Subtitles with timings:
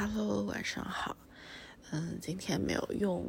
[0.00, 1.16] Hello，晚上好。
[1.90, 3.20] 嗯，今天没有用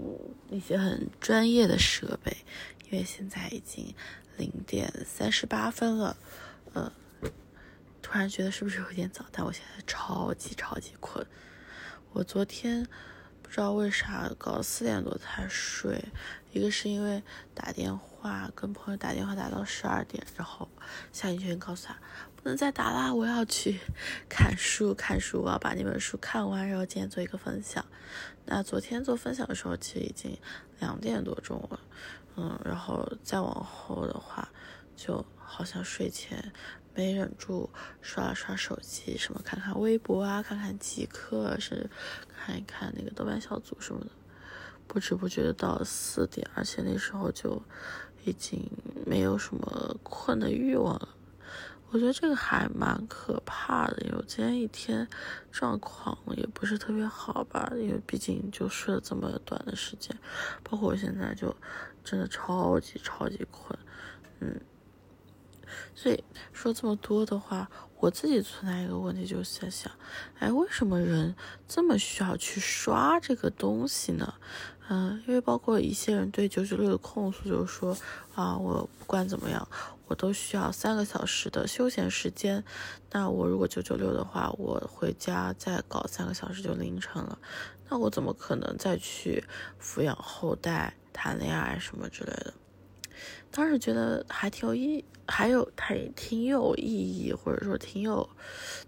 [0.51, 2.37] 一些很专业的设备，
[2.85, 3.95] 因为现在已经
[4.37, 6.15] 零点三十八分了。
[6.73, 6.93] 呃，
[8.03, 9.25] 突然觉得是不是有点早？
[9.31, 11.25] 但我现在超级超级困。
[12.11, 12.87] 我昨天
[13.41, 16.05] 不知道为啥搞四点多才睡，
[16.51, 17.23] 一个是因为
[17.55, 20.67] 打电话话跟朋友打电话打到十二点，然后
[21.11, 21.95] 夏雨轩告诉他。
[22.41, 23.13] 不能再打啦！
[23.13, 23.81] 我要去
[24.29, 27.85] 看书，看书，我要把那本书看完，然后今天做一个分享。
[28.45, 30.37] 那昨天做分享的时候，其实已经
[30.79, 31.79] 两点多钟了，
[32.37, 34.47] 嗯，然后再往后的话，
[34.95, 36.53] 就好像睡前
[36.95, 37.69] 没忍住
[38.01, 41.89] 刷了刷手机，什么看看微博啊，看看极客，是
[42.37, 44.11] 看一看那个豆瓣小组什么的，
[44.87, 47.61] 不知不觉的到四点，而且那时候就
[48.29, 48.69] 已经
[49.05, 51.09] 没有什么困的欲望了。
[51.91, 55.07] 我觉得这个还蛮可怕的，因为今天一天
[55.51, 60.15] 状况也不是特别好吧，因为毕竟就睡了这么短的时间，
[60.63, 61.55] 包括我现在就
[62.03, 63.75] 真的超级超级困，
[64.39, 64.61] 嗯，
[65.95, 69.91] 所以说这么多的话，我自己存在一个问题，就是在想，
[70.37, 71.35] 哎，为什么人
[71.67, 74.35] 这么需要去刷这个东西呢？
[74.89, 77.95] 嗯，因为包括一些人对九九六的控诉，就是说
[78.35, 79.67] 啊，我不管怎么样。
[80.07, 82.63] 我都需要三个小时的休闲时间，
[83.11, 87.37] 那我如果九九六的话，我回家再搞三个小时就凌晨了，
[87.87, 89.43] 那我怎么可能再去
[89.79, 92.51] 抚养后代、谈恋爱什么之类的？
[93.51, 98.27] 当时觉得还挺有意，还有还挺有意义，或者说挺有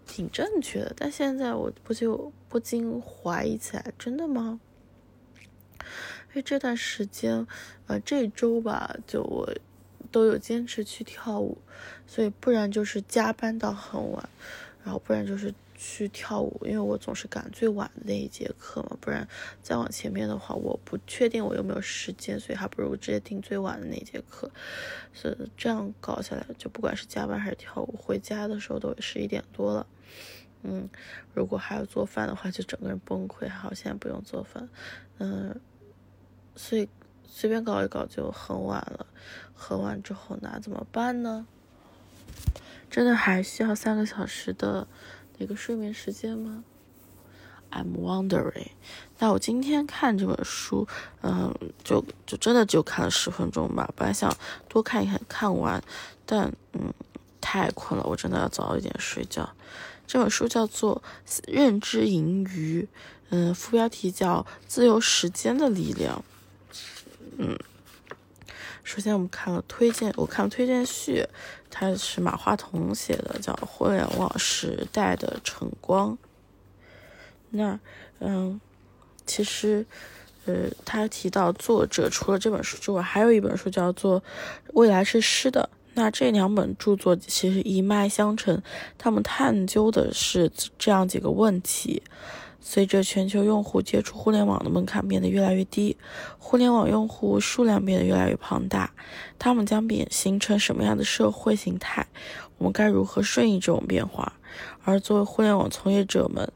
[0.04, 0.92] 挺正确的。
[0.96, 4.58] 但现在我不就不禁怀疑起来，真的吗？
[6.32, 7.46] 因为这段时间，
[7.86, 9.52] 呃，这周吧，就我。
[10.10, 11.56] 都有坚持去跳舞，
[12.06, 14.28] 所以不然就是加班到很晚，
[14.84, 19.26] 然后不然就是去跳舞，因为我总是赶最晚的那一节课嘛，不然
[19.62, 24.50] 再往前面的话，我不确定我有没有时间，所以还不如直接订最晚的那节课。
[25.14, 29.86] 是这样搞下来，就不管是加班还是跳舞，回家的时候都十一点多了。
[30.62, 30.90] 嗯，
[31.32, 33.48] 如果还要做饭的话，就整个人崩溃。
[33.48, 34.68] 好现在不用做饭，
[35.16, 35.58] 嗯，
[36.56, 36.88] 所以。
[37.34, 39.06] 随便搞一搞就很晚了，
[39.54, 41.46] 很晚之后那怎么办呢？
[42.90, 44.86] 真的还需要三个小时的
[45.38, 46.62] 那个睡眠时间吗
[47.70, 48.72] ？I'm wondering。
[49.18, 50.86] 那我今天看这本书，
[51.22, 51.52] 嗯，
[51.82, 53.90] 就就真的就看了十分钟吧。
[53.96, 54.30] 本来想
[54.68, 55.82] 多看一看，看完，
[56.26, 56.92] 但嗯，
[57.40, 59.48] 太困了，我真的要早一点睡觉。
[60.06, 61.02] 这本书叫做
[61.46, 62.82] 《认知盈余》，
[63.30, 66.18] 嗯，副标题叫《自由时间的力量》。
[67.38, 67.58] 嗯，
[68.82, 71.26] 首先我们看了推荐，我看了推荐序，
[71.70, 76.12] 它是马化腾写的，叫《互联网时代的晨光》。
[77.50, 77.78] 那，
[78.20, 78.60] 嗯，
[79.26, 79.84] 其实，
[80.46, 84.20] 呃，他提到作者除了这本书之外，还有一本书叫做
[84.74, 85.68] 《未来是诗的》。
[85.94, 88.62] 那这两本著作其实一脉相承，
[88.96, 92.02] 他们探究的是这样几个问题。
[92.64, 95.96] 随着全球用户接触互联网的门槛变得越来越低，
[96.38, 98.94] 互联网用户数量变得越来越庞大，
[99.38, 102.06] 他们将变形成什么样的社会形态？
[102.58, 104.34] 我们该如何顺应这种变化？
[104.84, 106.52] 而作为互联网从业者们，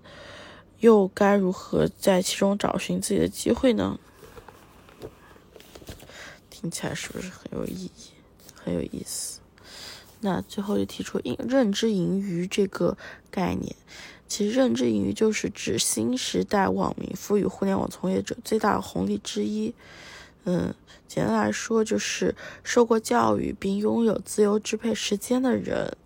[0.78, 3.98] 又该如何在其中找寻自己的机会呢？
[6.48, 7.90] 听起来是不是很有意义、
[8.54, 9.40] 很有意思？
[10.26, 12.98] 那最后就提出“认知盈余”这个
[13.30, 13.76] 概念。
[14.26, 19.72] 其实，认知盈余就是指新时代网民赋予互联网从业者最大的红利之一。
[20.42, 20.74] 嗯，
[21.06, 25.96] 简单来说，就是受过教育并拥有自由支配时间的人，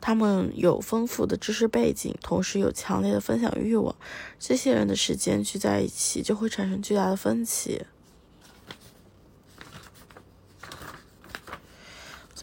[0.00, 3.92] 他们有丰富的知识背景，同时有强烈的分享欲望。
[4.38, 7.84] 这些人的时间聚在一起，就会产生巨大的分歧。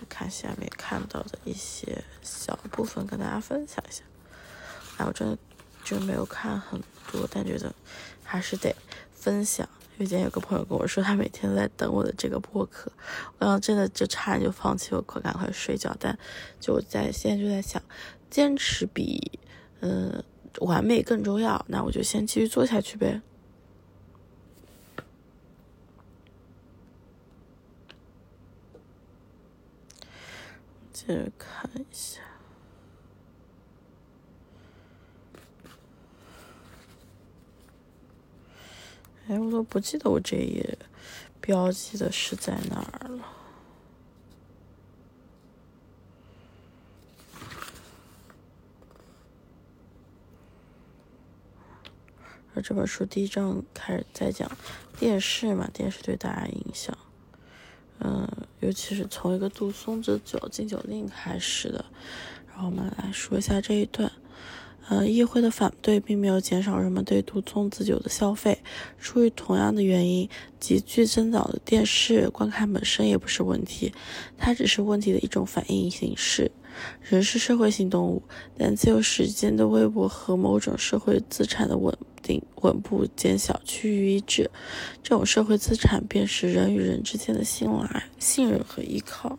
[0.09, 4.03] 看下面看到的一些小部分，跟大家分享一下。
[4.97, 5.37] 哎，我真的
[5.83, 6.81] 就没有看很
[7.11, 7.73] 多，但觉得
[8.23, 8.75] 还是得
[9.13, 9.67] 分享。
[9.95, 12.91] 因为今天有个朋友跟我说，他每天都在等我的这个播客，
[13.37, 15.95] 我刚真的就差点就放弃，我快赶快睡觉。
[15.99, 16.17] 但
[16.59, 17.79] 就在现在就在想，
[18.29, 19.39] 坚持比
[19.81, 20.23] 嗯
[20.61, 23.21] 完美更重要，那我就先继续做下去呗。
[31.05, 32.21] 接着看一下。
[39.27, 40.77] 哎，我都不记得我这一页
[41.41, 43.25] 标记的是在哪儿了。
[52.55, 54.49] 而这本书第一章开始在讲
[54.99, 56.95] 电视嘛，电视对大家影响，
[58.03, 58.27] 嗯，
[58.59, 61.85] 尤其是从一个杜松子酒禁酒令开始的。
[62.47, 64.11] 然后我们来说一下这一段。
[64.89, 68.59] 呃，议会的反对并没有减少人们对杜松子酒的消费。
[68.99, 70.27] 出于同样的原因，
[70.59, 73.93] 急剧增长的电视观看本身也不是问题，
[74.37, 76.51] 它只是问题的一种反应形式。
[77.01, 78.21] 人是社会性动物，
[78.57, 84.49] 但自由时间的微薄和某种社会资产的稳定稳步减小趋于一致。
[85.03, 89.37] 这种社会资产便是人与人之间的信赖、信任和依靠。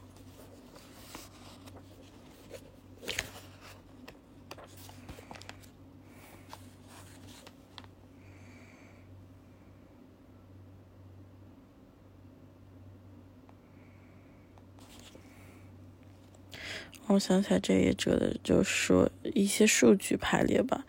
[17.07, 20.85] 我想起来这一折的，就是说一些数据排列吧。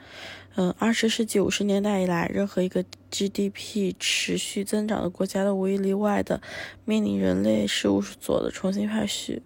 [0.58, 6.42] 嗯，二十世纪五十年代以来，任何一个 GDP 持续增长的国家都无一例外的
[6.86, 9.42] 面临人类事务所的重新排序。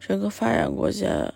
[0.00, 1.34] 整个发展国家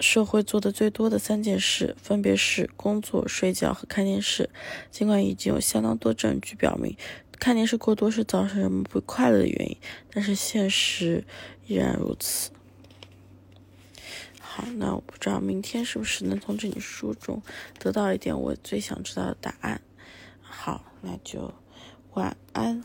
[0.00, 4.50] 社会做的最多的三件事，分别是工作、睡觉和看电视。
[4.90, 6.96] 尽管已经有相当多证据表明，
[7.38, 9.76] 看电视过多是造成人们不快乐的原因，
[10.12, 11.24] 但是现实
[11.68, 12.50] 依然如此。
[14.56, 17.42] 好，那我不知道明天是不是能从这本书中
[17.80, 19.80] 得到一点我最想知道的答案。
[20.40, 21.52] 好，那就
[22.12, 22.84] 晚安。